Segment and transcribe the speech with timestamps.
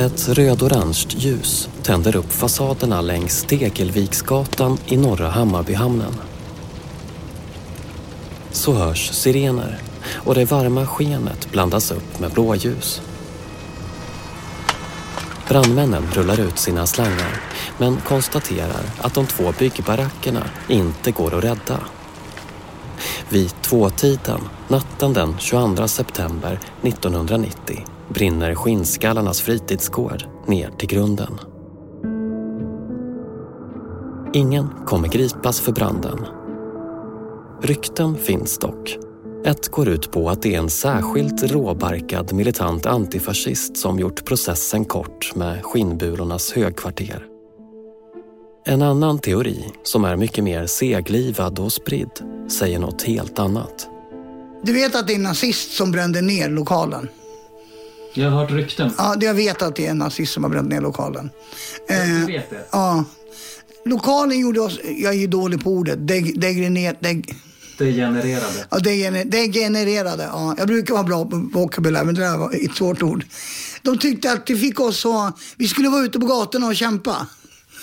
[0.00, 6.14] Ett röd-orange ljus tänder upp fasaderna längs Stegelviksgatan i norra Hammarbyhamnen.
[8.50, 9.78] Så hörs sirener
[10.14, 13.02] och det varma skenet blandas upp med blåljus.
[15.48, 17.40] Brandmännen rullar ut sina slangar
[17.78, 21.80] men konstaterar att de två byggbarackerna inte går att rädda.
[23.28, 31.38] Vid tvåtiden, natten den 22 september 1990, brinner Skinnskallarnas fritidsgård ner till grunden.
[34.32, 36.26] Ingen kommer gripas för branden.
[37.62, 38.98] Rykten finns dock.
[39.44, 44.84] Ett går ut på att det är en särskilt råbarkad militant antifascist som gjort processen
[44.84, 47.26] kort med skinnbulornas högkvarter.
[48.66, 52.10] En annan teori, som är mycket mer seglivad och spridd,
[52.48, 53.88] säger något helt annat.
[54.62, 57.08] Du vet att det är en nazist som brände ner lokalen?
[58.14, 58.90] Jag har hört rykten.
[58.98, 61.30] Ja, jag vet att det är en nazist som har bränt ner lokalen.
[61.88, 62.66] Du Eh, vet det?
[62.72, 63.04] ja.
[63.84, 67.34] Lokalen gjorde oss, jag är ju dålig på ordet, deg, degrener, deg,
[67.78, 68.66] Degenererade.
[68.70, 70.22] ja, degener, degenererade.
[70.32, 70.54] Ja.
[70.58, 73.24] Jag brukar vara bra på vokabulär, men det där var ett svårt ord.
[73.82, 77.26] De tyckte att det fick oss så, vi skulle vara ute på gatorna och kämpa.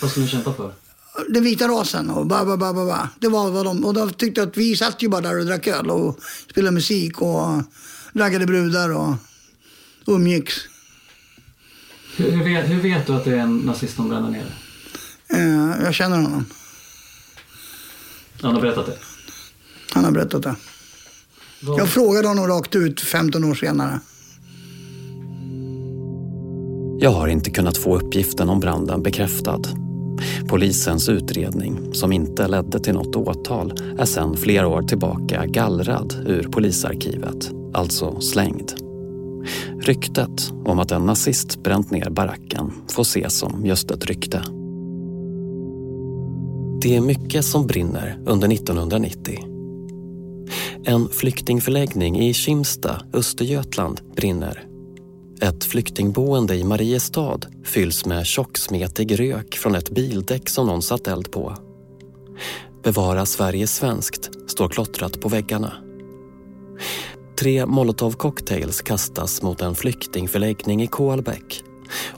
[0.02, 0.72] Vad ska ni kämpa för?
[1.28, 3.08] Den vita rasen och ba, ba, ba, ba, ba.
[3.20, 5.66] Det var vad de, och de tyckte att vi satt ju bara där och drack
[5.66, 6.18] öl och
[6.50, 7.46] spelade musik och
[8.12, 9.14] raggade brudar och
[10.08, 10.54] umgicks.
[12.16, 14.46] Hur, hur, vet, hur vet du att det är en nazist som bränner ner?
[15.34, 16.44] Eh, jag känner honom.
[18.42, 18.98] Han har berättat det.
[19.94, 20.56] Han har berättat det.
[21.62, 24.00] Vad- Jag frågade honom rakt ut 15 år senare.
[27.00, 29.60] Jag har inte kunnat få uppgiften om branden bekräftad.
[30.48, 36.42] Polisens utredning, som inte ledde till något åtal, är sedan flera år tillbaka gallrad ur
[36.42, 38.72] polisarkivet, alltså slängd.
[39.80, 44.42] Ryktet om att en nazist bränt ner baracken får ses som just ett rykte.
[46.82, 49.44] Det är mycket som brinner under 1990.
[50.84, 54.68] En flyktingförläggning i Kimsta, Östergötland, brinner
[55.40, 61.30] ett flyktingboende i Mariestad fylls med tjocksmetig rök från ett bildäck som någon satt eld
[61.30, 61.56] på.
[62.82, 65.72] Bevara Sverige svenskt står klottrat på väggarna.
[67.38, 71.62] Tre molotovcocktails kastas mot en flyktingförläggning i Kolbäck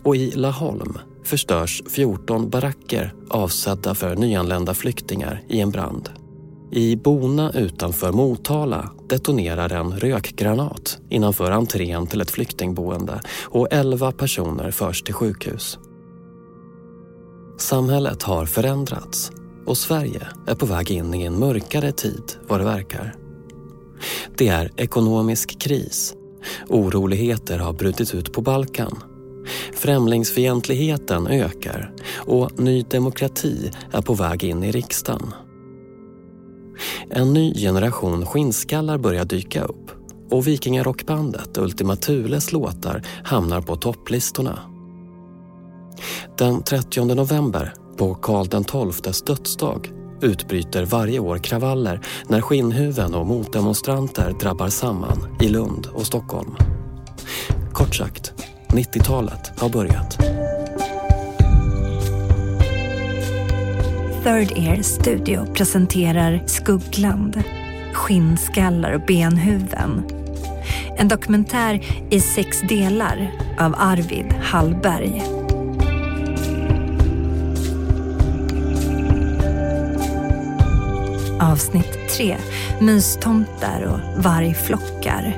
[0.02, 6.08] och i Laholm förstörs 14 baracker avsedda för nyanlända flyktingar i en brand.
[6.72, 14.70] I Bona utanför Motala detonerar en rökgranat innanför entrén till ett flyktingboende och 11 personer
[14.70, 15.78] förs till sjukhus.
[17.58, 19.32] Samhället har förändrats
[19.66, 23.19] och Sverige är på väg in i en mörkare tid vad det verkar.
[24.36, 26.14] Det är ekonomisk kris.
[26.68, 28.98] Oroligheter har brutit ut på Balkan.
[29.74, 35.34] Främlingsfientligheten ökar och Ny Demokrati är på väg in i riksdagen.
[37.10, 39.90] En ny generation skinnskallar börjar dyka upp
[40.30, 44.58] och vikingarockbandet Ultima Thules låtar hamnar på topplistorna.
[46.38, 49.90] Den 30 november, på Karl XIIs dödsdag,
[50.22, 56.56] utbryter varje år kravaller när skinnhuven och motdemonstranter drabbar samman i Lund och Stockholm.
[57.72, 58.32] Kort sagt,
[58.68, 60.18] 90-talet har börjat.
[64.24, 67.42] Third Air Studio presenterar Skuggland,
[67.92, 70.04] Skinnskallar och benhuvuden.
[70.96, 75.39] En dokumentär i sex delar av Arvid Hallberg.
[81.40, 82.36] Avsnitt 3.
[82.80, 85.36] Mystomtar och vargflockar.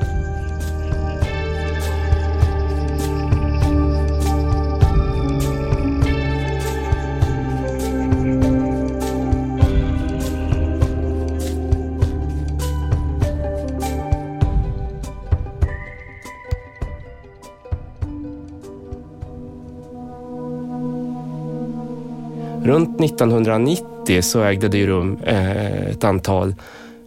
[22.64, 23.91] Runt 1990
[24.22, 26.54] så ägde det ju rum eh, ett antal,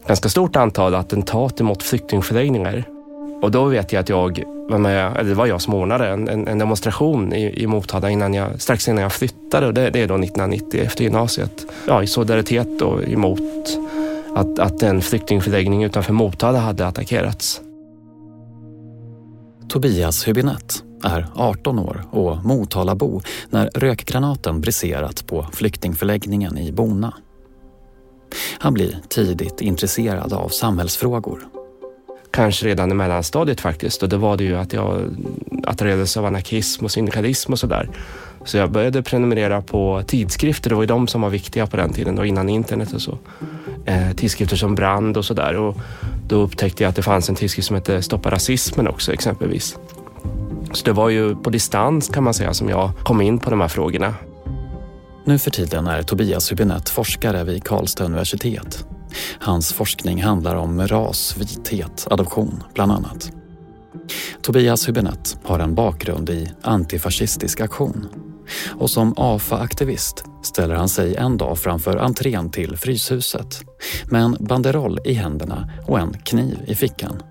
[0.08, 2.84] ganska stort antal attentat mot flyktingförläggningar.
[3.42, 6.28] Och då vet jag att jag var med, eller det var jag som ordnade en,
[6.28, 9.68] en, en demonstration i, i Motala innan jag, strax innan jag flyttade.
[9.68, 11.66] Och det, det är då 1990 efter gymnasiet.
[11.88, 13.80] Ja, I solidaritet då emot
[14.36, 17.62] att, att en flyktingförläggning utanför Motala hade attackerats.
[19.70, 27.14] Tobias Hübinette är 18 år och Motalabo när rökgranaten briserat på flyktingförläggningen i Bona.
[28.60, 31.40] Han blir tidigt intresserad av samhällsfrågor.
[32.32, 34.04] kanske redan i mellanstadiet faktiskt.
[34.04, 35.02] Och då var det ju att jag
[35.64, 37.90] attraherades av anarkism och syndikalism och sådär.
[38.46, 40.70] Så jag började prenumerera på tidskrifter.
[40.70, 43.18] Det var ju de som var viktiga på den tiden och innan internet och så.
[43.86, 45.56] Eh, tidskrifter som Brand och sådär.
[45.58, 45.78] Och
[46.28, 49.78] då upptäckte jag att det fanns en tidskrift som hette Stoppa rasismen också exempelvis.
[50.76, 53.62] Så det var ju på distans kan man säga som jag kom in på de
[53.62, 54.14] här frågorna.
[55.26, 58.88] Nu för tiden är Tobias Hübinette forskare vid Karlstad universitet.
[59.40, 63.32] Hans forskning handlar om ras, vithet, adoption bland annat.
[64.42, 68.08] Tobias Hübinette har en bakgrund i antifascistisk aktion
[68.70, 73.64] och som AFA-aktivist ställer han sig en dag framför entrén till Fryshuset
[74.12, 77.22] med en banderoll i händerna och en kniv i fickan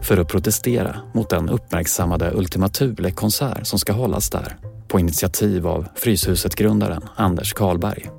[0.00, 4.56] för att protestera mot den uppmärksammade Ultima Thule-konsert som ska hållas där
[4.88, 8.10] på initiativ av Fryshuset-grundaren Anders Karlberg.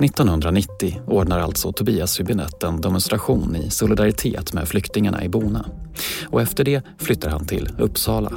[0.00, 5.66] 1990 ordnar alltså Tobias Hübinette en demonstration i solidaritet med flyktingarna i Bona
[6.28, 8.32] och efter det flyttar han till Uppsala.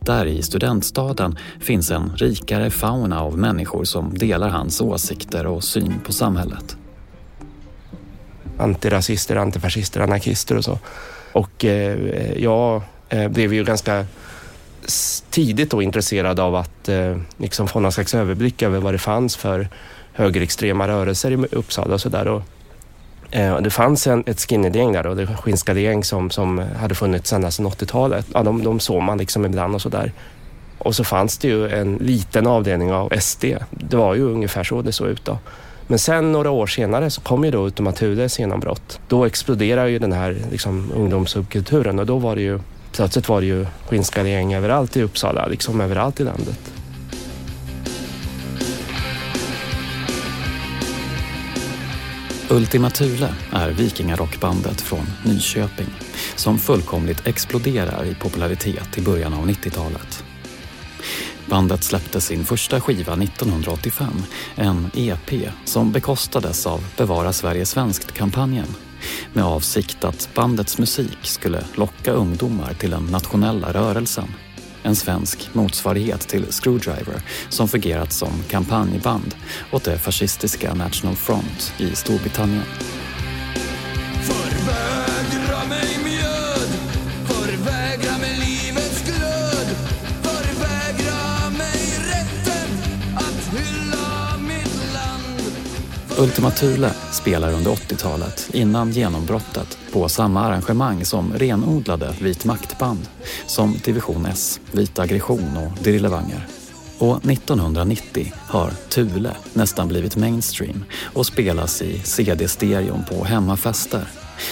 [0.00, 5.94] Där i studentstaden finns en rikare fauna av människor som delar hans åsikter och syn
[6.04, 6.76] på samhället.
[8.62, 10.78] Antirasister, antifascister, anarkister och så.
[11.32, 14.06] Och eh, jag eh, blev ju ganska
[15.30, 19.36] tidigt då intresserad av att eh, liksom få någon slags överblick över vad det fanns
[19.36, 19.68] för
[20.12, 22.42] högerextrema rörelser i Uppsala och sådär.
[23.30, 27.32] Eh, det fanns en, ett skinhead-gäng där, då, det skinskade gäng som, som hade funnits
[27.32, 28.26] ända sedan 80-talet.
[28.34, 30.12] Ja, de, de såg man liksom ibland och sådär.
[30.78, 33.44] Och så fanns det ju en liten avdelning av SD.
[33.70, 35.38] Det var ju ungefär så det såg ut då.
[35.86, 39.00] Men sen några år senare så kom ju då Ultima Thules genombrott.
[39.08, 42.60] Då exploderade ju den här liksom, ungdomssubkulturen och då var det ju
[42.92, 46.72] plötsligt var det ju skinnskallegäng överallt i Uppsala, liksom överallt i landet.
[52.50, 55.86] Ultima Thule är vikingarockbandet från Nyköping
[56.36, 60.24] som fullkomligt exploderar i popularitet i början av 90-talet.
[61.52, 64.06] Bandet släppte sin första skiva 1985,
[64.54, 65.30] en EP
[65.64, 68.66] som bekostades av Bevara Sverige Svenskt-kampanjen
[69.32, 74.28] med avsikt att bandets musik skulle locka ungdomar till den nationella rörelsen
[74.82, 79.34] en svensk motsvarighet till Screwdriver som fungerat som kampanjband
[79.72, 82.64] åt det fascistiska National Front i Storbritannien.
[84.22, 86.01] Förvägra mig
[96.18, 103.08] Ultima Thule spelar under 80-talet, innan genombrottet, på samma arrangemang som renodlade vit maktband
[103.46, 106.46] som Division S, Vit aggression och Drillevanger.
[106.98, 114.08] Och 1990 har Thule nästan blivit mainstream och spelas i CD-stereon på hemmafester,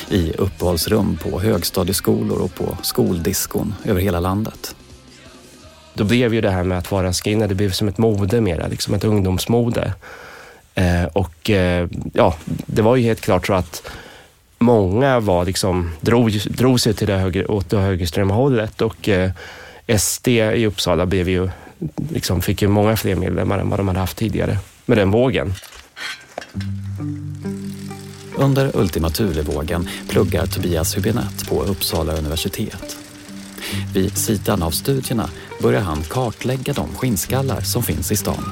[0.09, 4.75] i uppehållsrum på högstadieskolor och på skoldiskon över hela landet.
[5.95, 8.67] Då blev ju det här med att vara skinhead, det blev som ett mode mera,
[8.67, 9.95] liksom ett ungdomsmode.
[10.81, 12.35] Eh, och eh, ja,
[12.67, 13.83] det var ju helt klart så att
[14.59, 19.31] många var liksom, drog, drog sig till det höger, åt det högerströma hållet och eh,
[19.99, 21.51] SD i Uppsala blev ju,
[22.11, 25.55] liksom, fick ju många fler medlemmar än vad de hade haft tidigare med den vågen.
[28.37, 32.97] Under Ultima Thule-vågen pluggar Tobias Hübinette på Uppsala universitet.
[33.95, 35.31] Vid sidan av studierna
[35.63, 38.45] börjar han kartlägga de skinnskallar som finns i stan.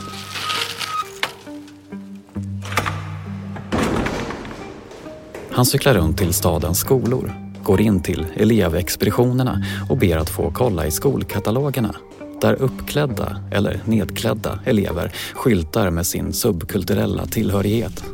[5.59, 10.87] Han cyklar runt till stadens skolor, går in till elevexpeditionerna och ber att få kolla
[10.87, 11.95] i skolkatalogerna
[12.41, 18.05] där uppklädda eller nedklädda elever skyltar med sin subkulturella tillhörighet.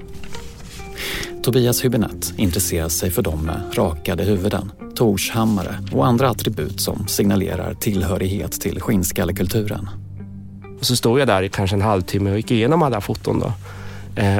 [1.43, 7.75] Tobias Hübinette intresserar sig för dem med rakade huvuden, torshammare och andra attribut som signalerar
[7.75, 9.89] tillhörighet till skinnskallekulturen.
[10.81, 13.53] så stod jag där i kanske en halvtimme och gick igenom alla foton då,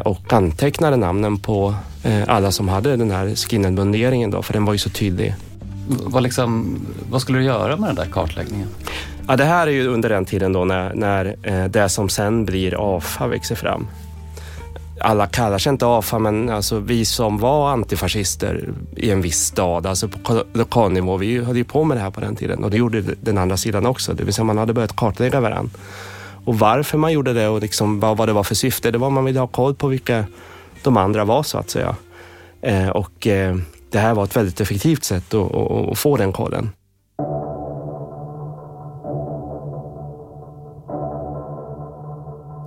[0.05, 4.73] och antecknade namnen på Eh, alla som hade den här skinhead-munderingen då, för den var
[4.73, 5.35] ju så tydlig.
[5.89, 8.69] Vad, liksom, vad skulle du göra med den där kartläggningen?
[9.29, 12.45] Ja, det här är ju under den tiden då när, när eh, det som sen
[12.45, 13.87] blir AFA växer fram.
[15.01, 19.87] Alla kallar sig inte AFA, men alltså vi som var antifascister i en viss stad,
[19.87, 22.77] alltså på lokalnivå, vi höll ju på med det här på den tiden och det
[22.77, 24.13] gjorde den andra sidan också.
[24.13, 25.71] Det vill säga man hade börjat kartlägga varandra.
[26.45, 29.11] Och varför man gjorde det och liksom vad, vad det var för syfte, det var
[29.11, 30.25] man ville ha koll på vilka
[30.83, 31.97] de andra var så att säga.
[32.63, 33.57] Eh, och eh,
[33.91, 36.71] det här var ett väldigt effektivt sätt att, att, att få den kollen.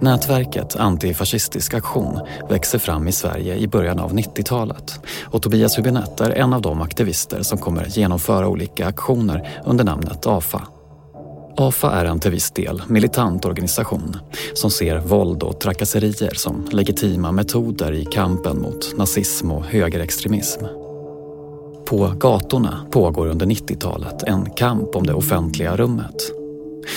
[0.01, 2.19] Nätverket Antifascistisk aktion
[2.49, 6.81] växer fram i Sverige i början av 90-talet och Tobias Hübinette är en av de
[6.81, 10.67] aktivister som kommer genomföra olika aktioner under namnet AFA.
[11.59, 14.17] AFA är en till viss del militant organisation
[14.53, 20.65] som ser våld och trakasserier som legitima metoder i kampen mot nazism och högerextremism.
[21.85, 26.31] På gatorna pågår under 90-talet en kamp om det offentliga rummet.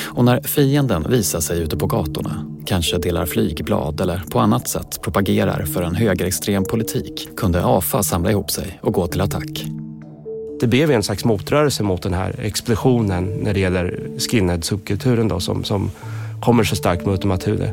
[0.05, 5.03] Och när fienden visar sig ute på gatorna, kanske delar flygblad eller på annat sätt
[5.03, 9.80] propagerar för en högerextrem politik kunde AFA samla ihop sig och gå till attack.
[10.61, 15.65] Det blev en slags motrörelse mot den här explosionen när det gäller skinhead-subkulturen då som,
[15.65, 15.91] som
[16.41, 17.73] kommer så starkt mot Mathude.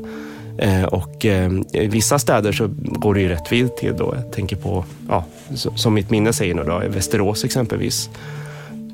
[0.57, 4.13] Eh, och eh, i vissa städer så går det ju rätt vilt till då.
[4.15, 5.25] Jag tänker på, ja,
[5.55, 8.09] som mitt minne säger nu då, Västerås exempelvis.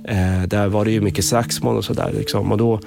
[0.04, 2.52] Eh, där var det ju mycket slagsmål och sådär liksom.
[2.52, 2.80] Och då,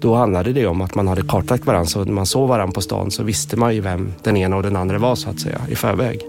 [0.00, 1.86] då handlade det om att man hade kartlagt varandra.
[1.86, 4.62] Så när man såg varandra på stan så visste man ju vem den ena och
[4.62, 6.20] den andra var så att säga i förväg.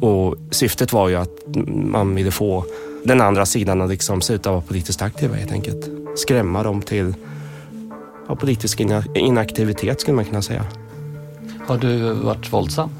[0.00, 1.30] Och syftet var ju att
[1.66, 2.64] man ville få
[3.04, 5.90] den andra sidan att liksom sluta vara politiskt aktiva helt enkelt.
[6.16, 7.14] Skrämma dem till
[8.28, 8.80] ja, politisk
[9.14, 10.64] inaktivitet skulle man kunna säga.
[11.66, 12.90] Har du varit våldsam?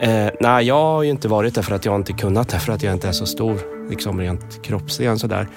[0.00, 2.72] Eh, nej, jag har ju inte varit det för att jag inte kunnat det, för
[2.72, 3.58] att jag inte är så stor
[3.90, 5.48] liksom rent kroppsligen sådär.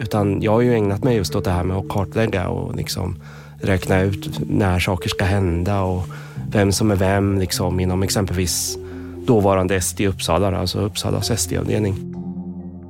[0.00, 3.16] Utan jag har ju ägnat mig just åt det här med att kartlägga och liksom
[3.60, 6.06] räkna ut när saker ska hända och
[6.50, 8.78] vem som är vem liksom inom exempelvis
[9.26, 12.13] dåvarande SD Uppsala, alltså Uppsalas SD-avdelning.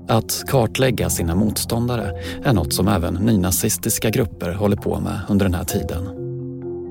[0.08, 2.12] Att kartlägga sina motståndare
[2.44, 6.08] är något som även nynazistiska grupper håller på med under den här tiden.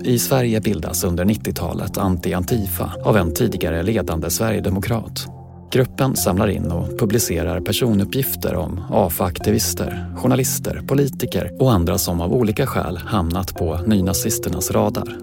[0.05, 5.27] I Sverige bildas under 90-talet Anti-Antifa av en tidigare ledande sverigedemokrat.
[5.71, 12.67] Gruppen samlar in och publicerar personuppgifter om AFA-aktivister, journalister, politiker och andra som av olika
[12.67, 15.17] skäl hamnat på nynazisternas radar.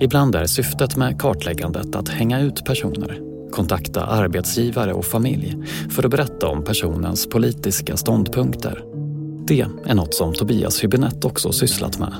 [0.00, 5.56] Ibland är syftet med kartläggandet att hänga ut personer, kontakta arbetsgivare och familj
[5.90, 8.84] för att berätta om personens politiska ståndpunkter.
[9.46, 12.14] Det är något som Tobias Hübinette också sysslat med.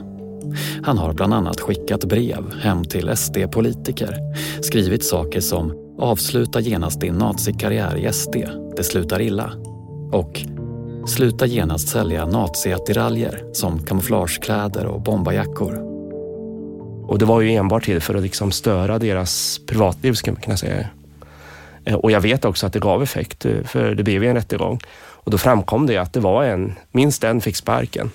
[0.82, 4.16] Han har bland annat skickat brev hem till SD-politiker,
[4.62, 8.36] skrivit saker som “Avsluta genast din nazikarriär i SD,
[8.76, 9.52] det slutar illa”
[10.12, 10.40] och
[11.06, 15.92] “Sluta genast sälja naziattiraljer som kamouflagekläder och bombarjackor”.
[17.06, 20.56] Och det var ju enbart till för att liksom störa deras privatliv, skulle man kunna
[20.56, 20.88] säga.
[21.84, 24.36] Eh, och jag vet också att det gav effekt, eh, för det blev ju en
[24.36, 24.80] rättegång.
[24.94, 28.10] Och då framkom det att det var en, minst en fick sparken.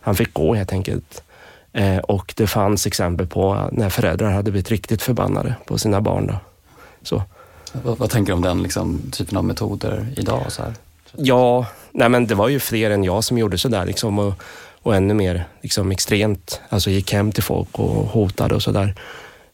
[0.00, 1.22] Han fick gå helt enkelt.
[1.72, 6.26] Eh, och det fanns exempel på när föräldrar hade blivit riktigt förbannade på sina barn.
[6.26, 6.34] Då.
[7.02, 7.22] Så.
[7.72, 10.44] Vad, vad tänker du om den liksom, typen av metoder idag?
[10.48, 10.74] Så här?
[11.16, 13.86] Ja, nej men det var ju fler än jag som gjorde sådär.
[13.86, 14.34] Liksom, och,
[14.82, 16.60] och ännu mer liksom, extremt.
[16.68, 18.94] Alltså gick hem till folk och hotade och sådär.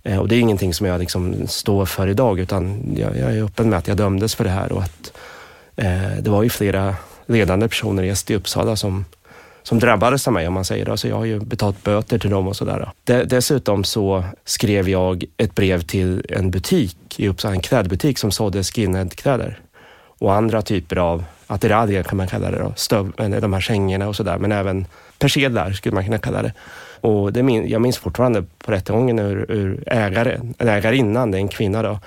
[0.07, 3.45] Eh, och det är ingenting som jag liksom står för idag utan jag, jag är
[3.45, 5.13] öppen med att jag dömdes för det här och att
[5.77, 6.95] eh, det var ju flera
[7.27, 9.05] ledande personer i SD Uppsala som,
[9.63, 10.97] som drabbades av mig om man säger det.
[10.97, 12.91] Så jag har ju betalt böter till dem och sådär.
[13.05, 18.63] Dessutom så skrev jag ett brev till en butik i Uppsala, en klädbutik som sålde
[18.63, 19.59] skinheadkläder
[20.19, 24.17] och andra typer av attiraljer kan man kalla det då, Stöv, de här kängorna och
[24.17, 24.87] sådär, men även
[25.19, 26.53] persedlar skulle man kunna kalla det.
[27.01, 31.49] Och det min, jag minns fortfarande på rättegången hur, hur ägare, ägarinnan, det är en
[31.49, 31.99] kvinna då,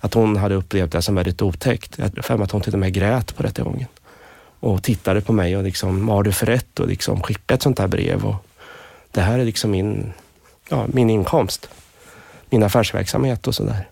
[0.00, 1.98] att hon hade upplevt det som väldigt otäckt.
[1.98, 3.88] Jag för att hon till och med grät på rättegången
[4.60, 7.62] och tittade på mig och liksom, vad har du för rätt att liksom skicka ett
[7.62, 8.24] sånt här brev?
[8.24, 8.34] Och
[9.10, 10.12] det här är liksom min,
[10.68, 11.68] ja, min inkomst,
[12.50, 13.88] min affärsverksamhet och sådär.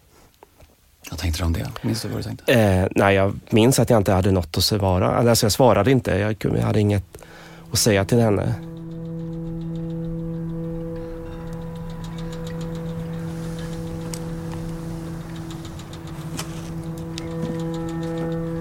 [1.11, 1.69] Vad tänkte du om det?
[1.83, 2.53] Minns du vad du tänkte?
[2.53, 5.17] Eh, nej, jag minns att jag inte hade något att svara.
[5.17, 6.37] Alltså jag svarade inte.
[6.41, 7.05] Jag hade inget
[7.73, 8.55] att säga till henne.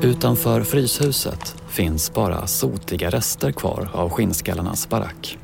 [0.10, 5.38] Utanför Fryshuset finns bara sotiga rester kvar av skinnskallarnas barack.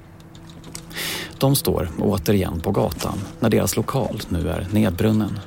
[1.37, 5.39] De står återigen på gatan när deras lokal nu är nedbrunnen.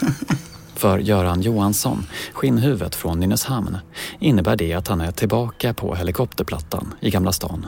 [0.74, 3.78] För Göran Johansson, skinnhuvudet från Nynäshamn,
[4.20, 7.66] innebär det att han är tillbaka på helikopterplattan i Gamla stan.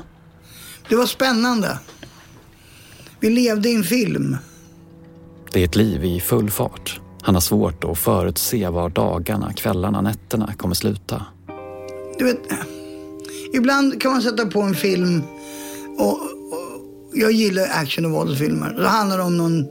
[0.89, 1.79] Det var spännande.
[3.21, 4.37] Vi levde i en film.
[5.53, 7.02] Det är ett liv i full fart.
[7.23, 11.27] Han har svårt att förutse var dagarna, kvällarna, nätterna kommer sluta.
[12.19, 12.39] Du vet,
[13.55, 15.23] ibland kan man sätta på en film
[15.99, 16.23] och, och
[17.13, 18.75] jag gillar action och våldsfilmer.
[18.75, 19.67] Det handlar om någon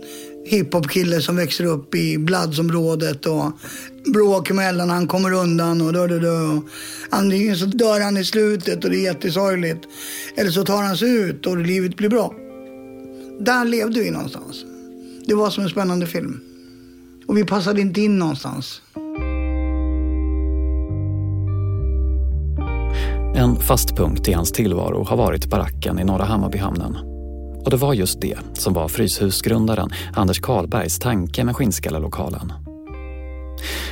[0.46, 3.52] hiphop-kille som växer upp i bladsområdet och
[4.14, 6.62] bråk mellan han kommer undan och dö, dö, dö.
[7.10, 9.88] Antingen så dör han i slutet och det är jättesorgligt.
[10.36, 12.34] Eller så tar han sig ut och livet blir bra.
[13.40, 14.66] Där levde vi någonstans.
[15.26, 16.40] Det var som en spännande film.
[17.32, 18.82] Och vi passade inte in någonstans.
[23.36, 26.98] En fast punkt i hans tillvaro har varit baracken i Norra Hammarbyhamnen.
[27.66, 32.54] Och det var just det som var Fryshusgrundaren Anders Karlbergs tanke med Skinnskallelokalen.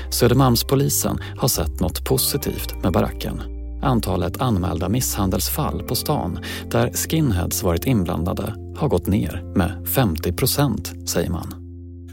[0.10, 3.42] Södermalmspolisen har sett något positivt med baracken.
[3.82, 6.40] Antalet anmälda misshandelsfall på stan
[6.72, 11.69] där skinheads varit inblandade har gått ner med 50 procent, säger man.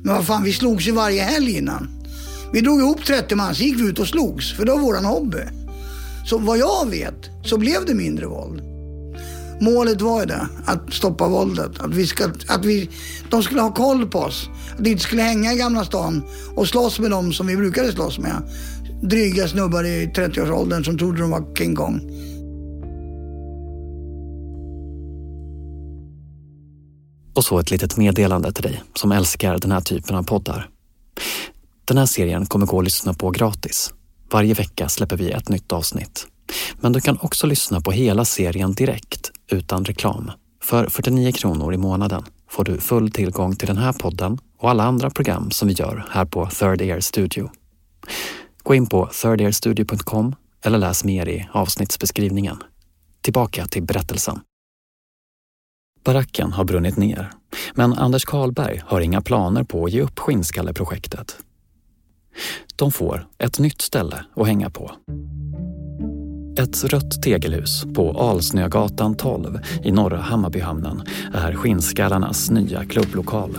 [0.06, 1.88] Men vad fan, vi slogs ju varje helg innan.
[2.52, 5.04] Vi drog ihop 30 man, så gick vi ut och slogs, för det var våran
[5.04, 5.38] hobby.
[6.26, 8.62] Så vad jag vet så blev det mindre våld.
[9.60, 11.70] Målet var ju det, att stoppa våldet.
[11.78, 12.90] Att, vi ska, att vi,
[13.30, 14.48] de skulle ha koll på oss.
[14.74, 16.22] Att vi inte skulle hänga i Gamla stan
[16.54, 18.42] och slåss med dem som vi brukade slåss med.
[19.02, 22.00] Dryga snubbar i 30-årsåldern som trodde de var King Kong.
[27.36, 30.68] Och så ett litet meddelande till dig som älskar den här typen av poddar.
[31.84, 33.92] Den här serien kommer gå att lyssna på gratis.
[34.30, 36.26] Varje vecka släpper vi ett nytt avsnitt.
[36.80, 40.30] Men du kan också lyssna på hela serien direkt, utan reklam.
[40.62, 44.84] För 49 kronor i månaden får du full tillgång till den här podden och alla
[44.84, 47.50] andra program som vi gör här på Third Ear Studio.
[48.62, 52.56] Gå in på thirdearstudio.com eller läs mer i avsnittsbeskrivningen.
[53.22, 54.40] Tillbaka till berättelsen.
[56.06, 57.32] Baracken har brunnit ner,
[57.74, 61.36] men Anders Karlberg har inga planer på att ge upp Skinnskalleprojektet.
[62.76, 64.90] De får ett nytt ställe att hänga på.
[66.58, 71.02] Ett rött tegelhus på Alsnögatan 12 i norra Hammarbyhamnen
[71.34, 73.58] är Skinnskallarnas nya klubblokal.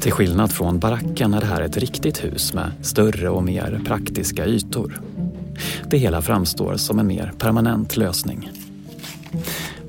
[0.00, 4.46] Till skillnad från baracken är det här ett riktigt hus med större och mer praktiska
[4.46, 5.00] ytor.
[5.90, 8.50] Det hela framstår som en mer permanent lösning.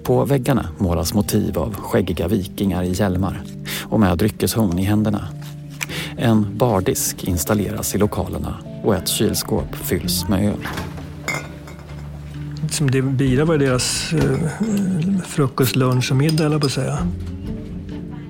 [0.04, 3.44] På väggarna målas motiv av skäggiga vikingar i hjälmar
[3.84, 5.28] och med dryckeshorn i händerna.
[6.18, 10.68] En bardisk installeras i lokalerna och ett kylskåp fylls med öl.
[12.72, 14.38] Som det bira var deras eh,
[15.26, 16.98] frukost, lunch och middag, eller på att säga.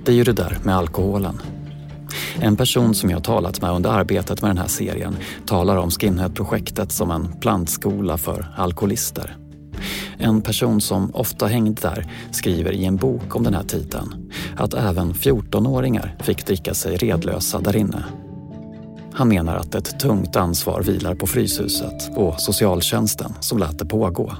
[0.06, 1.42] Det är ju det där med alkoholen.
[2.40, 6.92] En person som jag talat med under arbetet med den här serien talar om Skinhead-projektet
[6.92, 9.36] som en plantskola för alkoholister.
[10.18, 14.74] En person som ofta hängde där skriver i en bok om den här tiden att
[14.74, 18.06] även 14-åringar fick dricka sig redlösa där inne.
[19.14, 24.34] Han menar att ett tungt ansvar vilar på Fryshuset och socialtjänsten som lät det pågå.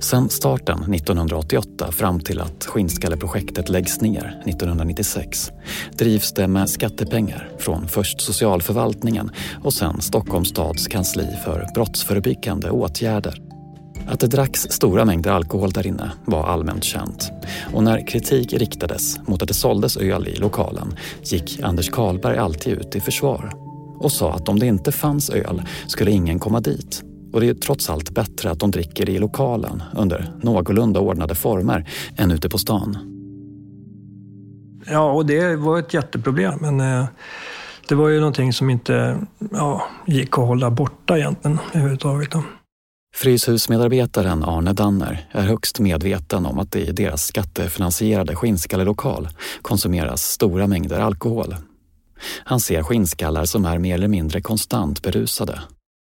[0.00, 5.50] Sen starten 1988 fram till att Skinnskalleprojektet läggs ner 1996
[5.92, 9.30] drivs det med skattepengar från först socialförvaltningen
[9.64, 13.51] och sen Stockholms stads kansli för brottsförebyggande åtgärder.
[14.06, 17.30] Att det dracks stora mängder alkohol där inne var allmänt känt.
[17.74, 22.72] Och när kritik riktades mot att det såldes öl i lokalen gick Anders Karlberg alltid
[22.72, 23.52] ut i försvar
[23.98, 27.02] och sa att om det inte fanns öl skulle ingen komma dit.
[27.32, 31.88] Och det är trots allt bättre att de dricker i lokalen under någorlunda ordnade former
[32.16, 32.98] än ute på stan.
[34.86, 36.58] Ja, och det var ett jätteproblem.
[36.60, 37.04] Men eh,
[37.88, 39.18] det var ju någonting som inte
[39.52, 42.30] ja, gick att hålla borta egentligen överhuvudtaget.
[42.30, 42.42] Då.
[43.14, 49.28] Fryshusmedarbetaren Arne Danner är högst medveten om att det i deras skattefinansierade skinnskallelokal
[49.62, 51.56] konsumeras stora mängder alkohol.
[52.44, 55.60] Han ser skinnskallar som är mer eller mindre konstant berusade.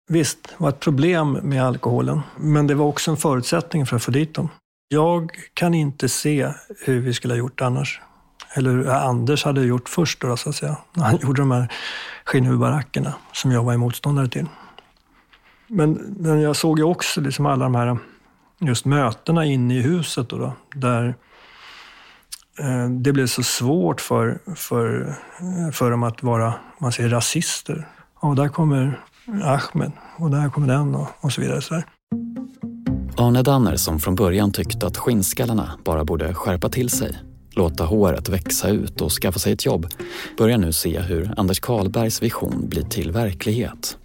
[0.09, 4.03] Visst, det var ett problem med alkoholen, men det var också en förutsättning för att
[4.03, 4.49] få dit dem.
[4.87, 6.53] Jag kan inte se
[6.85, 8.01] hur vi skulle ha gjort annars.
[8.55, 10.77] Eller hur Anders hade gjort först då, så att säga.
[10.93, 11.71] När han gjorde de här
[12.25, 14.45] skinnhuvudbarackerna som jag var motståndare till.
[15.67, 17.97] Men, men jag såg ju också liksom alla de här
[18.59, 21.15] just mötena inne i huset då, då där
[22.59, 25.15] eh, det blev så svårt för, för,
[25.71, 27.87] för dem att vara, man säger rasister.
[28.15, 28.99] Och där kommer
[29.43, 31.61] Ahmed och där kommer den och, och så vidare.
[31.61, 31.85] Så där.
[33.17, 37.17] Arne Danner som från början tyckte att skinnskallarna bara borde skärpa till sig,
[37.51, 39.87] låta håret växa ut och skaffa sig ett jobb,
[40.37, 43.97] börjar nu se hur Anders Karlbergs vision blir till verklighet.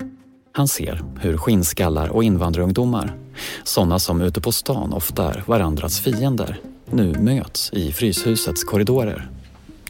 [0.59, 3.13] Han ser hur skinnskallar och invandrarungdomar,
[3.65, 9.29] sådana som ute på stan ofta är varandras fiender, nu möts i Fryshusets korridorer.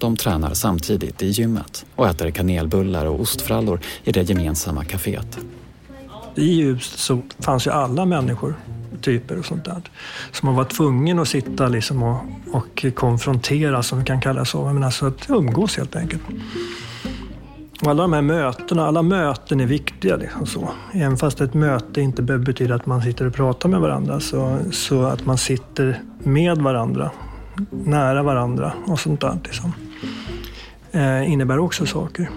[0.00, 5.38] De tränar samtidigt i gymmet och äter kanelbullar och ostfrallor i det gemensamma kaféet.
[6.34, 8.54] I huset så fanns ju alla människor,
[9.00, 9.82] typer och sånt där.
[10.32, 12.20] Så man var tvungen att sitta liksom och,
[12.52, 14.64] och konfrontera, som vi kan kalla det så.
[14.64, 16.22] Men alltså att umgås helt enkelt.
[17.82, 20.16] Och alla de här mötena, alla möten är viktiga.
[20.16, 20.68] Liksom så.
[20.92, 24.58] Även fast ett möte inte behöver betyda att man sitter och pratar med varandra, så,
[24.70, 27.10] så att man sitter med varandra,
[27.70, 29.38] nära varandra och sånt där.
[29.44, 29.72] Liksom.
[30.92, 32.30] eh, innebär också saker.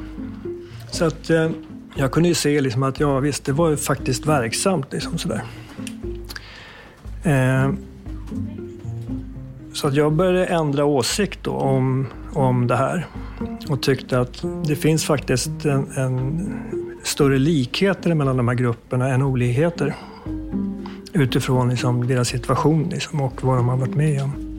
[0.92, 1.50] Så att eh,
[1.96, 4.94] jag kunde ju se liksom att ja visst, det var ju faktiskt verksamt.
[4.94, 5.44] Liksom sådär.
[7.24, 7.72] Eh,
[9.74, 13.08] så att jag började ändra åsikt då om, om det här
[13.70, 16.54] och tyckte att det finns faktiskt en, en
[17.04, 19.96] större likheter mellan de här grupperna än olikheter
[21.14, 24.52] utifrån liksom deras situation liksom och vad de har varit med om.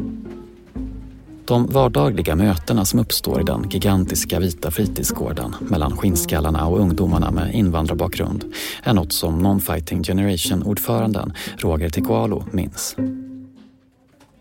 [1.44, 7.54] De vardagliga mötena som uppstår i den gigantiska vita fritidsgården mellan skinnskallarna och ungdomarna med
[7.54, 8.44] invandrarbakgrund
[8.82, 12.96] är något som Non-Fighting Generation-ordföranden Roger Tikualo minns.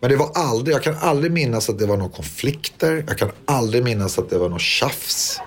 [0.02, 3.04] Men det var aldrig, jag kan aldrig minnas att det var några konflikter.
[3.08, 5.40] Jag kan aldrig minnas att det var något tjafs.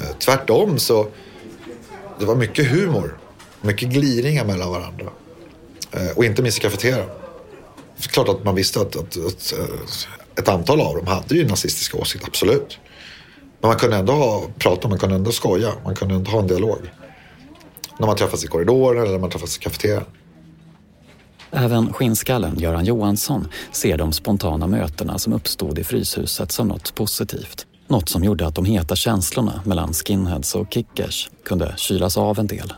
[0.00, 1.08] Eh, tvärtom så
[2.18, 3.18] det var mycket humor.
[3.60, 5.06] Mycket gliringar mellan varandra.
[5.92, 7.08] Eh, och inte minst i kafeterian.
[7.96, 11.34] Det är klart att man visste att, att, att, eh, ett antal av dem hade
[11.34, 12.78] ju nazistiska åsikter, absolut.
[13.60, 16.46] Men man kunde ändå ha, prata, man kunde ändå skoja, man kunde ändå ha en
[16.46, 16.78] dialog.
[17.98, 20.04] När man träffas i korridoren eller när man träffas i kafeterian.
[21.50, 27.66] Även skinnskallen Göran Johansson ser de spontana mötena som uppstod i Fryshuset som något positivt.
[27.88, 32.46] Något som gjorde att de heta känslorna mellan skinheads och kickers kunde kylas av en
[32.46, 32.72] del.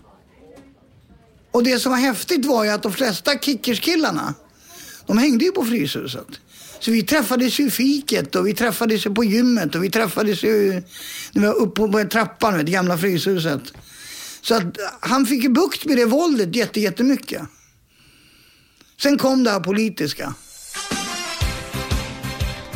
[1.50, 4.35] Och det som var häftigt var ju att de flesta kickerskillarna,
[5.07, 6.26] de hängde ju på Fryshuset.
[6.81, 10.44] Så vi träffades ju i fiket och vi träffades ju på gymmet och vi träffades
[10.44, 10.83] ju
[11.33, 13.62] när vi var uppe på trappan, det gamla Fryshuset.
[14.42, 17.42] Så att han fick ju bukt med det våldet jätte, jättemycket.
[19.02, 20.34] Sen kom det här politiska.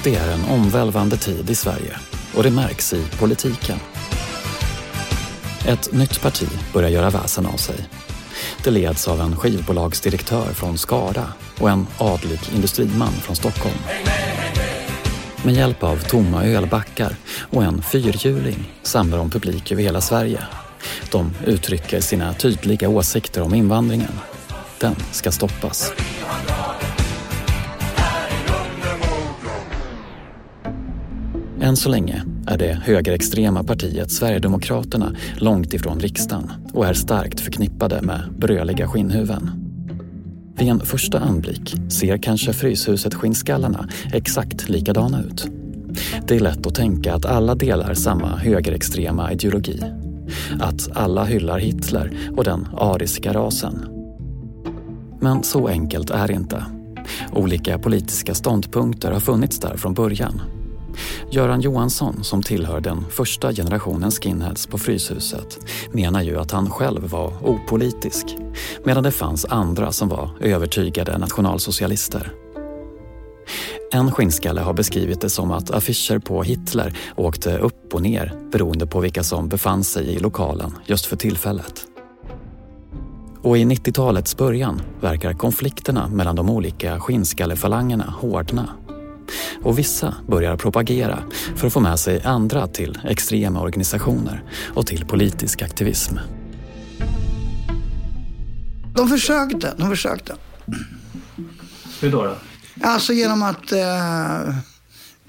[0.04, 1.96] Det är en omvälvande tid i Sverige
[2.34, 3.78] och det märks i politiken.
[5.66, 7.88] Ett nytt parti börjar göra väsen av sig.
[8.64, 13.78] Det leds av en skivbolagsdirektör från Skara och en adlig industriman från Stockholm.
[15.44, 17.16] Med hjälp av tomma ölbackar
[17.50, 20.42] och en fyrhjuling samlar de publik över hela Sverige.
[21.10, 24.12] De uttrycker sina tydliga åsikter om invandringen.
[24.82, 25.92] Den ska stoppas.
[31.60, 38.02] Än så länge är det högerextrema partiet Sverigedemokraterna långt ifrån riksdagen och är starkt förknippade
[38.02, 39.50] med bröliga skinnhuven.
[40.58, 45.46] Vid en första anblick ser kanske Fryshuset Skinnskallarna exakt likadana ut.
[46.26, 49.82] Det är lätt att tänka att alla delar samma högerextrema ideologi.
[50.60, 53.91] Att alla hyllar Hitler och den ariska rasen.
[55.22, 56.64] Men så enkelt är det inte.
[57.32, 60.42] Olika politiska ståndpunkter har funnits där från början
[61.30, 65.58] Göran Johansson, som tillhör den första generationen skinheads på Fryshuset,
[65.92, 68.26] menar ju att han själv var opolitisk,
[68.84, 72.32] medan det fanns andra som var övertygade nationalsocialister.
[73.92, 78.86] En skinnskalle har beskrivit det som att affischer på Hitler åkte upp och ner beroende
[78.86, 81.91] på vilka som befann sig i lokalen just för tillfället.
[83.42, 88.68] Och i 90-talets början verkar konflikterna mellan de olika skinnskalle-falangerna hårdna
[89.62, 91.18] och vissa börjar propagera
[91.56, 96.16] för att få med sig andra till extrema organisationer och till politisk aktivism.
[98.94, 100.36] De försökte, de försökte.
[102.00, 102.24] Hur då?
[102.24, 102.36] då?
[102.82, 104.54] Alltså genom att eh,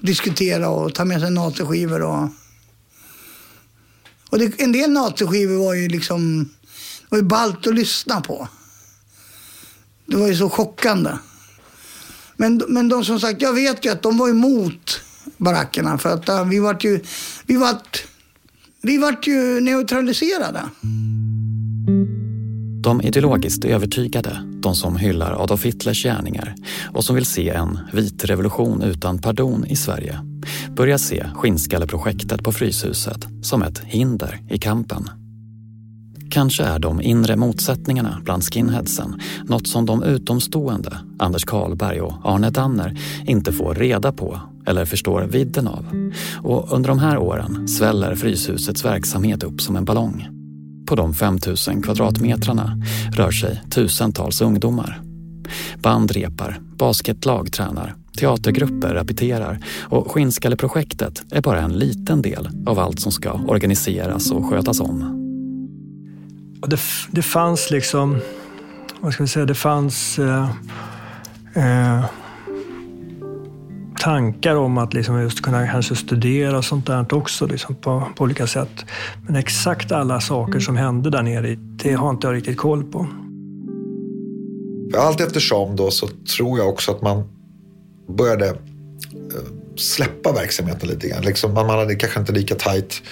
[0.00, 2.28] diskutera och ta med sig naziskivor och...
[4.30, 6.50] Och det, en del naziskivor var ju liksom...
[7.04, 8.48] Det var ju ballt att lyssna på.
[10.06, 11.10] Det var ju så chockande.
[12.36, 15.00] Men, men de som sagt, jag vet ju att de var emot
[15.36, 17.00] barackerna för att uh, vi vart ju,
[17.46, 18.04] vi vart,
[18.82, 20.62] vi vart ju neutraliserade.
[22.82, 26.54] De ideologiskt övertygade, de som hyllar Adolf Hitlers gärningar
[26.92, 30.18] och som vill se en vit revolution utan pardon i Sverige
[30.76, 35.23] börjar se Skinnskalleprojektet på Fryshuset som ett hinder i kampen.
[36.34, 42.50] Kanske är de inre motsättningarna bland skinheadsen något som de utomstående, Anders Karlberg och Arne
[42.50, 46.12] Danner, inte får reda på eller förstår vidden av.
[46.42, 50.28] Och under de här åren sväller Fryshusets verksamhet upp som en ballong.
[50.86, 55.00] På de 5000 kvadratmetrarna rör sig tusentals ungdomar.
[55.82, 63.00] Band repar, basketlag tränar, teatergrupper repeterar och Skinnskalleprojektet är bara en liten del av allt
[63.00, 65.23] som ska organiseras och skötas om.
[66.64, 68.18] Och det, det fanns liksom,
[69.00, 70.50] vad ska vi säga, det fanns eh,
[71.54, 72.04] eh,
[74.00, 78.24] tankar om att liksom just kunna kanske studera och sånt där också liksom på, på
[78.24, 78.84] olika sätt.
[79.26, 83.06] Men exakt alla saker som hände där nere, det har inte jag riktigt koll på.
[84.96, 87.28] Allt eftersom då så tror jag också att man
[88.08, 88.54] började eh,
[89.76, 91.22] släppa verksamheten lite grann.
[91.22, 93.02] Liksom, man hade kanske inte lika tajt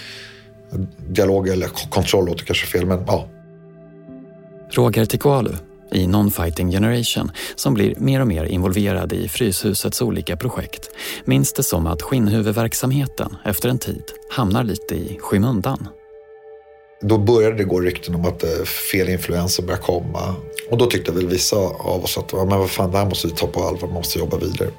[0.73, 3.29] eh, dialog eller kontroll låter kanske fel, men ja.
[4.75, 5.53] Roger Tikualu
[5.93, 10.91] i Non-Fighting Generation som blir mer och mer involverad i Fryshusets olika projekt
[11.25, 15.89] minns det som att skinnhuvudverksamheten efter en tid hamnar lite i skymundan.
[17.03, 20.35] Då började det gå rykten om att eh, fel influenser började komma.
[20.71, 23.35] Och då tyckte väl vissa av oss att men vad fan, det här måste vi
[23.35, 24.71] ta på allvar, man måste jobba vidare.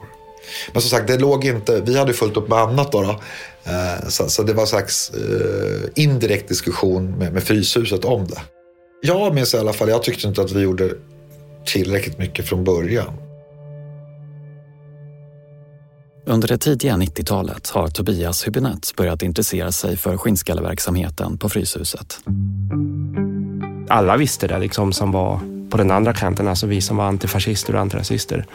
[0.73, 3.01] Men som sagt, det låg inte, vi hade fullt upp med annat då.
[3.01, 3.09] då.
[3.71, 8.41] Eh, så, så, det var en slags eh, indirekt diskussion med, med Fryshuset om det.
[9.05, 10.93] Jag minns i alla fall, jag tyckte inte att vi gjorde
[11.65, 13.13] tillräckligt mycket från början.
[16.25, 22.19] Under det tidiga 90-talet har Tobias Hübinette börjat intressera sig för skinnskalleverksamheten på Fryshuset.
[23.89, 25.39] Alla visste det liksom som var
[25.69, 28.45] på den andra kanten, alltså vi som var antifascister och antirasister,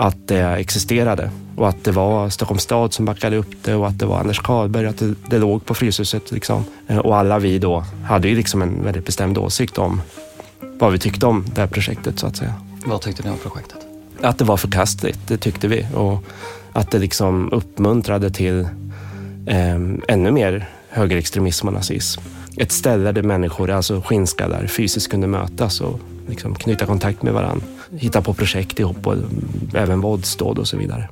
[0.00, 3.98] att det existerade och att det var Stockholms stad som backade upp det och att
[3.98, 6.32] det var Anders Karlberg, att det, det låg på Fryshuset.
[6.32, 6.64] Liksom.
[7.02, 10.02] Och alla vi då hade ju liksom en väldigt bestämd åsikt om
[10.60, 12.54] vad vi tyckte om det här projektet så att säga.
[12.86, 13.78] Vad tyckte ni om projektet?
[14.22, 15.86] Att det var förkastligt, det tyckte vi.
[15.94, 16.24] Och
[16.72, 18.60] att det liksom uppmuntrade till
[19.46, 19.74] eh,
[20.08, 22.20] ännu mer högerextremism och nazism.
[22.56, 27.66] Ett ställe där människor, alltså skinnskallar, fysiskt kunde mötas och liksom knyta kontakt med varandra.
[27.92, 29.16] Hitta på projekt ihop och
[29.74, 31.08] även våldsdåd och så vidare.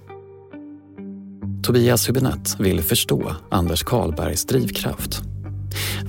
[1.62, 5.22] Tobias Hübinette vill förstå Anders Karlbergs drivkraft.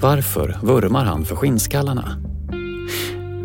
[0.02, 2.15] Varför vurmar han för skinnskallarna?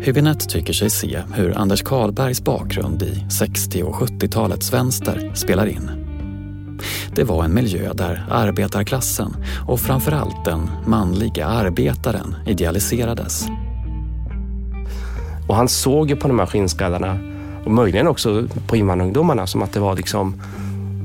[0.01, 5.91] Hübinette tycker sig se hur Anders Karlbergs bakgrund i 60 och 70-talets vänster spelar in.
[7.15, 9.35] Det var en miljö där arbetarklassen
[9.67, 13.45] och framförallt den manliga arbetaren idealiserades.
[15.47, 17.19] Och han såg ju på de här skinnskallarna
[17.65, 20.41] och möjligen också på invandrarungdomarna som att det var liksom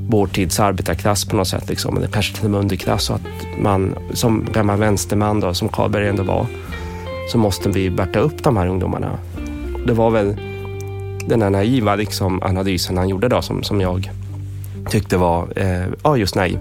[0.09, 3.09] vår tids arbetarklass på något sätt, liksom, eller kanske till och med underklass.
[3.09, 6.45] Och att man som gammal vänsterman, då, som Karlberg ändå var,
[7.31, 9.19] så måste vi backa upp de här ungdomarna.
[9.87, 10.35] Det var väl
[11.27, 14.11] den här naiva liksom, analysen han gjorde då som, som jag
[14.89, 16.59] tyckte var eh, ja, just naiv.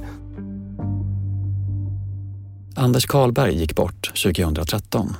[2.74, 5.14] Anders Karlberg gick bort 2013.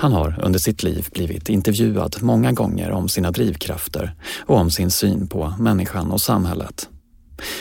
[0.00, 4.14] Han har under sitt liv blivit intervjuad många gånger om sina drivkrafter
[4.46, 6.88] och om sin syn på människan och samhället.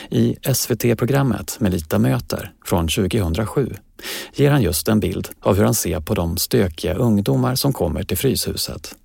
[0.09, 3.73] I SVT-programmet Melita möter från 2007
[4.33, 8.03] ger han just en bild av hur han ser på de stökiga ungdomar som kommer
[8.03, 8.95] till Fryshuset.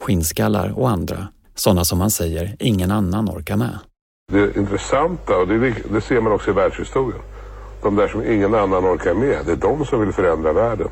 [0.00, 3.78] Skinnskallar och andra, sådana som han säger ingen annan orkar med.
[4.32, 7.20] Det intressanta, och det, det ser man också i världshistorien,
[7.82, 10.88] de där som ingen annan orkar med, det är de som vill förändra världen.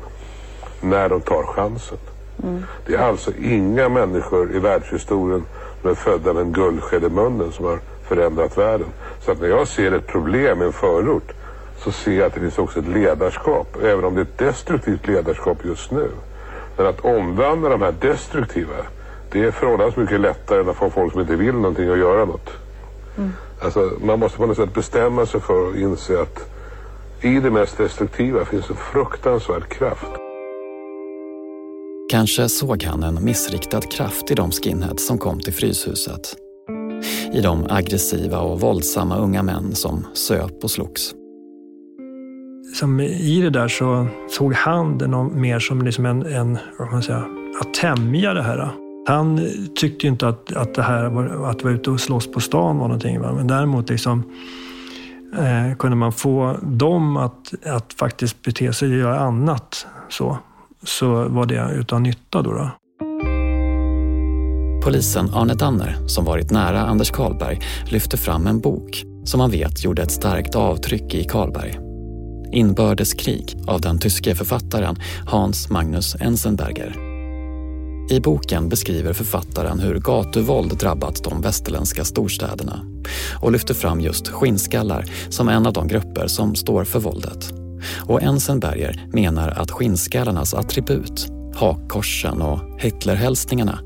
[0.81, 1.97] När de tar chansen.
[2.43, 2.63] Mm.
[2.85, 5.43] Det är alltså inga människor i världshistorien
[5.81, 8.87] som är födda med en guldsked i munnen som har förändrat världen.
[9.19, 11.33] Så att när jag ser ett problem i en förort
[11.77, 13.77] så ser jag att det finns också ett ledarskap.
[13.83, 16.09] Även om det är ett destruktivt ledarskap just nu.
[16.77, 18.75] Men att omvandla de här destruktiva,
[19.31, 22.25] det är förhållandevis mycket lättare än att få folk som inte vill någonting att göra
[22.25, 22.49] något.
[23.17, 23.33] Mm.
[23.61, 26.49] Alltså, man måste på något sätt bestämma sig för att inse att
[27.21, 30.26] i det mest destruktiva finns en fruktansvärd kraft.
[32.09, 36.35] Kanske såg han en missriktad kraft i de skinheads som kom till Fryshuset.
[37.33, 41.13] I de aggressiva och våldsamma unga män som söp och slogs.
[42.75, 47.03] Som I det där så såg han det mer som liksom en, en vad man
[47.03, 47.25] säga,
[47.61, 48.69] att tämja det här.
[49.07, 49.39] Han
[49.75, 52.87] tyckte inte att, att det här var, att vara ute och slåss på stan var
[52.87, 53.21] någonting.
[53.21, 53.33] Va?
[53.33, 54.23] Men däremot liksom,
[55.37, 60.37] eh, kunde man få dem att, att faktiskt bete sig och göra annat så,
[60.87, 62.41] så var det utan nytta.
[62.41, 62.71] Då, då.
[64.83, 69.83] Polisen Arne Danner, som varit nära Anders Karlberg, lyfter fram en bok som man vet
[69.83, 71.79] gjorde ett starkt avtryck i Karlberg.
[72.51, 74.95] Inbördeskrig av den tyske författaren
[75.25, 76.95] Hans Magnus Enzenberger.
[78.09, 82.79] I boken beskriver författaren hur gatuvåld drabbat de västerländska storstäderna
[83.41, 87.66] och lyfter fram just skinnskallar som en av de grupper som står för våldet.
[88.01, 93.79] Och Enzenberger menar att skinnskallarnas attribut, hakkorsen och Hitlerhälsningarna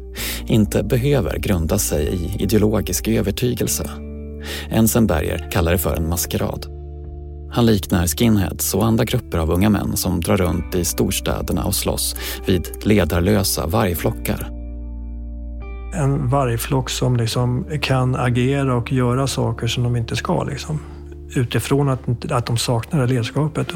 [0.48, 3.90] inte behöver grunda sig i ideologisk övertygelse.
[4.70, 6.66] Enzenberger kallar det för en maskerad.
[7.52, 11.76] Han liknar skinheads och andra grupper av unga män som drar runt i storstäderna och
[11.76, 14.50] slåss vid ledarlösa vargflockar.
[15.94, 20.44] En vargflock som liksom kan agera och göra saker som de inte ska.
[20.44, 20.80] Liksom.
[21.36, 23.68] Utifrån att, att de saknar det ledarskapet.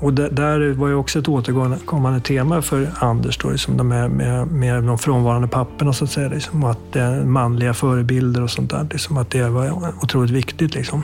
[0.00, 4.10] Och det, där var ju också ett återkommande tema för Anders, då, liksom de med,
[4.10, 6.28] med, med de frånvarande papporna så att säga.
[6.28, 8.86] Liksom, att det är manliga förebilder och sånt där.
[8.90, 10.74] Liksom, att det var otroligt viktigt.
[10.74, 11.02] Liksom.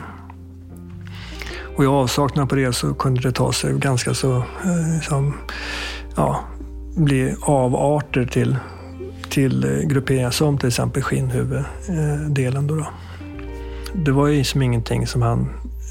[1.77, 5.35] Och i avsaknad på det så kunde det ta sig ganska så, eh, liksom,
[6.16, 6.40] ja,
[6.96, 8.57] bli avarter till,
[9.31, 12.66] till eh, grupperingar som till exempel skinnhuvuddelen.
[12.66, 12.87] Då, då.
[13.94, 15.40] Det var ju liksom ingenting som han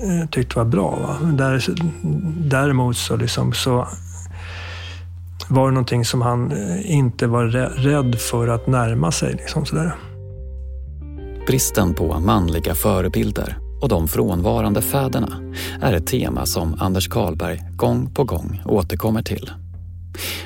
[0.03, 0.89] eh, tyckte var bra.
[0.95, 1.31] Va?
[1.31, 1.63] Där,
[2.49, 3.87] däremot så, liksom, så
[5.49, 7.45] var det någonting som han eh, inte var
[7.77, 9.33] rädd för att närma sig.
[9.33, 9.95] Liksom, sådär.
[11.47, 18.13] Bristen på manliga förebilder och de frånvarande fäderna är ett tema som Anders Karlberg gång
[18.13, 19.51] på gång återkommer till.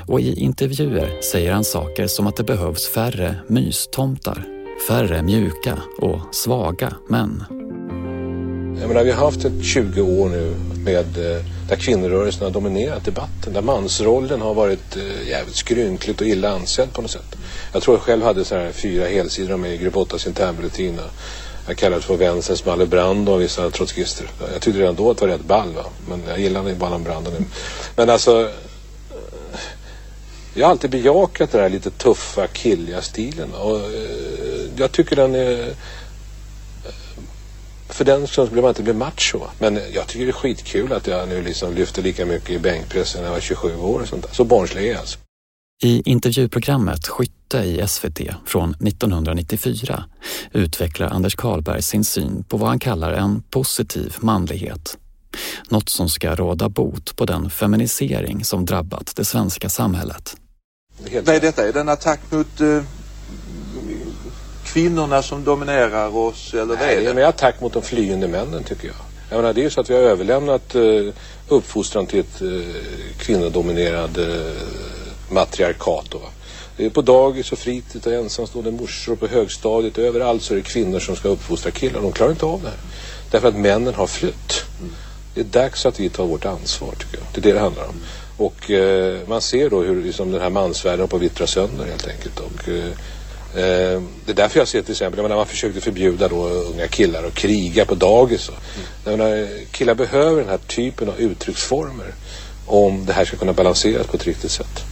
[0.07, 4.45] Och i intervjuer säger han saker som att det behövs färre mystomtar,
[4.87, 7.43] färre mjuka och svaga män.
[8.79, 13.05] Jag menar, vi har haft ett 20 år nu med, eh, där kvinnorörelsen har dominerat
[13.05, 13.53] debatten.
[13.53, 17.35] Där mansrollen har varit eh, jävligt skrynkligt och illa ansedd på något sätt.
[17.73, 20.99] Jag tror jag själv hade så här fyra helsidor med i Grupp 8 internbulletin.
[21.67, 24.27] Jag kallades för vänsterns Malle Brando av vissa trotskister.
[24.53, 25.73] Jag tyckte redan då att det var rätt ball.
[25.73, 25.85] Va?
[26.09, 27.45] Men jag gillade Ballan Brando nu.
[27.95, 28.47] Men alltså eh,
[30.53, 33.79] jag har alltid bejakat den här lite tuffa killiga stilen och
[34.75, 35.75] jag tycker den är eh,
[37.89, 39.39] för den skull blir man inte bli macho.
[39.59, 43.21] Men jag tycker det är skitkul att jag nu liksom lyfter lika mycket i bänkpressen
[43.21, 44.33] när jag var 27 år och sånt där.
[44.33, 45.19] Så barnslig är jag alltså.
[45.83, 50.03] I intervjuprogrammet Skytte i SVT från 1994
[50.51, 54.97] utvecklar Anders Karlberg sin syn på vad han kallar en positiv manlighet.
[55.69, 60.37] Något som ska råda bot på den feminisering som drabbat det svenska samhället.
[61.25, 61.67] Vad är detta?
[61.67, 62.83] Är det en attack mot uh,
[64.73, 66.53] kvinnorna som dominerar oss?
[66.53, 68.95] Eller Nej, det är en attack mot de flyende männen tycker jag.
[69.29, 71.13] Jag menar, det är ju så att vi har överlämnat uh,
[71.47, 72.61] uppfostran till ett uh,
[73.17, 74.51] kvinnodominerad uh,
[75.29, 76.05] matriarkat.
[76.09, 76.21] Då,
[76.77, 79.97] Det är på dagis och fritid och ensamstående morsor och på högstadiet.
[79.97, 82.01] Överallt så är det kvinnor som ska uppfostra killar.
[82.01, 82.77] De klarar inte av det här.
[83.31, 84.65] Därför att männen har flytt.
[85.33, 87.27] Det är dags att vi tar vårt ansvar tycker jag.
[87.33, 87.95] Det är det det handlar om.
[88.37, 92.39] Och eh, man ser då hur liksom, den här mansvärlden på vittra sönder helt enkelt.
[92.39, 92.91] Och, eh,
[93.55, 97.23] eh, det är därför jag ser till exempel när man försökte förbjuda då unga killar
[97.23, 98.49] att kriga på dagis.
[99.05, 99.19] Mm.
[99.19, 102.13] menar, killar behöver den här typen av uttrycksformer
[102.65, 104.83] om det här ska kunna balanseras på ett riktigt sätt.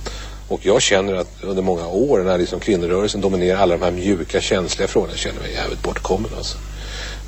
[0.47, 4.41] Och jag känner att under många år när liksom kvinnorörelsen dominerar alla de här mjuka
[4.41, 6.57] känsliga frågorna känner jag mig jävligt bortkommen alltså.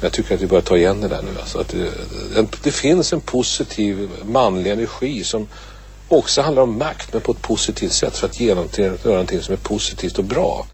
[0.02, 1.40] Jag tycker att vi börjar ta igen det där nu.
[1.40, 5.48] Alltså att det, det, finns en positiv manlig energi som
[6.08, 9.58] också handlar om makt men på ett positivt sätt för att genomföra någonting som är
[9.58, 10.66] positivt och bra.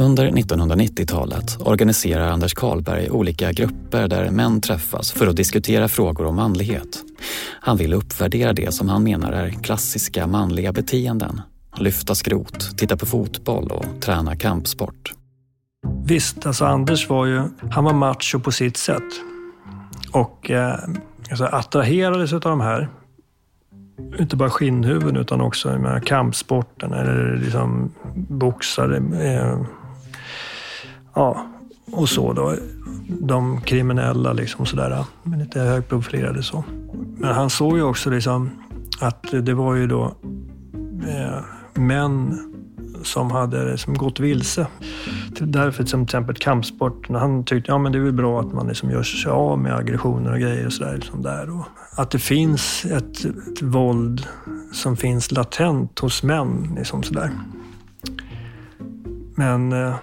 [0.00, 6.36] Under 1990-talet organiserar Anders Karlberg olika grupper där män träffas för att diskutera frågor om
[6.36, 7.04] manlighet.
[7.60, 11.40] Han vill uppvärdera det som han menar är klassiska manliga beteenden.
[11.76, 15.12] Lyfta skrot, titta på fotboll och träna kampsport.
[16.04, 19.02] Visst, alltså Anders var ju, han var macho på sitt sätt.
[20.12, 20.78] Och eh,
[21.30, 22.88] alltså, attraherades av de här
[24.18, 28.96] inte bara skinnhuvuden utan också med kampsporten eller liksom boxare.
[28.96, 29.60] Eh,
[31.18, 31.46] Ja,
[31.92, 32.54] och så då.
[33.20, 36.64] De kriminella liksom sådär, men lite högprofilerade så.
[37.16, 38.50] Men han såg ju också liksom
[39.00, 40.14] att det var ju då
[41.08, 41.40] eh,
[41.74, 42.38] män
[43.02, 44.66] som hade liksom gått vilse.
[45.40, 47.14] Därför till exempel kampsporten.
[47.14, 49.74] han tyckte ja, men det är väl bra att man liksom gör sig av med
[49.74, 50.94] aggressioner och grejer och sådär.
[50.94, 51.50] Liksom där.
[51.50, 54.26] Och att det finns ett, ett våld
[54.72, 56.74] som finns latent hos män.
[56.76, 57.30] Liksom sådär.
[59.34, 59.94] Men eh,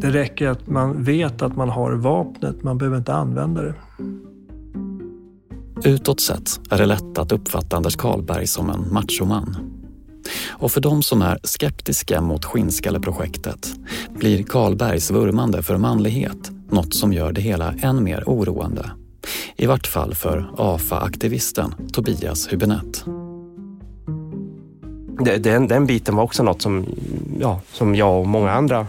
[0.00, 3.74] det räcker att man vet att man har vapnet, man behöver inte använda det.
[5.84, 9.56] Utåt sett är det lätt att uppfatta Anders Karlberg som en machoman.
[10.50, 13.74] Och för de som är skeptiska mot Skinnskalleprojektet
[14.14, 18.90] blir Karlbergs vurmande för manlighet något som gör det hela än mer oroande.
[19.56, 22.98] I vart fall för AFA-aktivisten Tobias Hübinette.
[25.38, 26.86] Den, den biten var också något som,
[27.40, 28.86] ja, som jag och många andra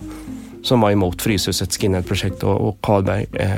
[0.63, 3.51] som var emot Fryshusets skinheadprojekt och, och Karlberg eh,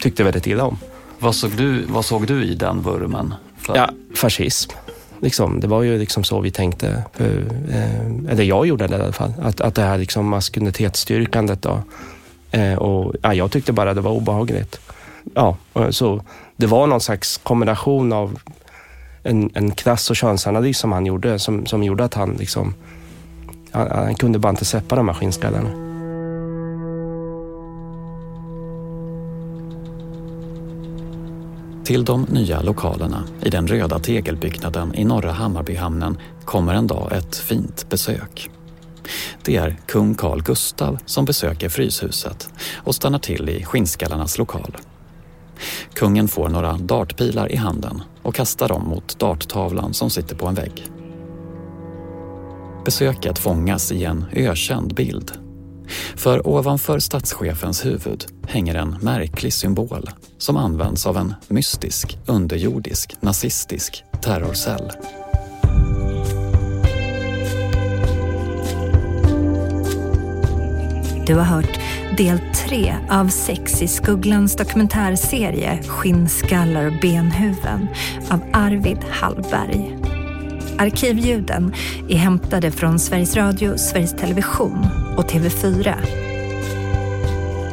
[0.00, 0.78] tyckte väldigt illa om.
[1.18, 3.34] Vad såg du, vad såg du i den vurmen?
[3.58, 3.76] För?
[3.76, 4.70] Ja, fascism.
[5.20, 7.04] Liksom, det var ju liksom så vi tänkte.
[7.12, 9.32] För, eh, eller jag gjorde det i alla fall.
[9.42, 11.62] Att, att det här liksom maskulinitetsstyrkandet.
[11.62, 11.82] Då,
[12.50, 14.80] eh, och, ja, jag tyckte bara det var obehagligt.
[15.34, 15.56] Ja,
[15.90, 16.24] så
[16.56, 18.38] det var någon slags kombination av
[19.22, 22.74] en, en klass och könsanalys som han gjorde som, som gjorde att han liksom
[23.70, 25.87] han, han kunde bara inte släppa de här skinnskallarna.
[31.88, 37.36] Till de nya lokalerna i den röda tegelbyggnaden i norra Hammarbyhamnen kommer en dag ett
[37.36, 38.50] fint besök.
[39.44, 44.76] Det är kung Carl Gustav som besöker Fryshuset och stannar till i skinnskallarnas lokal.
[45.94, 50.54] Kungen får några dartpilar i handen och kastar dem mot darttavlan som sitter på en
[50.54, 50.86] vägg.
[52.84, 55.32] Besöket fångas i en ökänd bild.
[56.16, 64.04] För ovanför statschefens huvud hänger en märklig symbol som används av en mystisk, underjordisk, nazistisk
[64.22, 64.92] terrorcell.
[71.26, 71.80] Du har hört
[72.16, 77.88] del tre av sex i Skugglans dokumentärserie Skinnskallar och benhuven
[78.30, 79.98] av Arvid Hallberg.
[80.78, 81.74] Arkivljuden
[82.08, 84.86] är hämtade från Sveriges Radio, Sveriges Television
[85.16, 86.27] och TV4.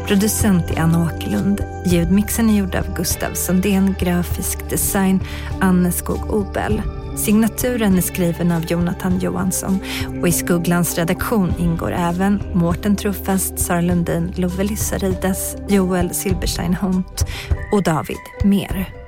[0.07, 1.63] Producent är Anna Åkerlund.
[1.85, 5.19] Ljudmixen är gjord av Gustav Sundén, grafisk design
[5.61, 6.81] Anne Skog Obel.
[7.17, 9.79] Signaturen är skriven av Jonathan Johansson
[10.21, 17.25] och i Skugglans redaktion ingår även Mårten Truffast, Sara Lundin, Love Lissarides, Joel Silberstein Hont
[17.71, 19.04] och David Mer.